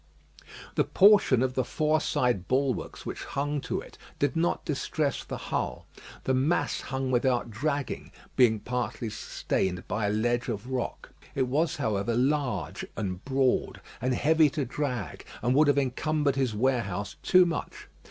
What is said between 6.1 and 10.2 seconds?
The mass hung without dragging, being partly sustained by a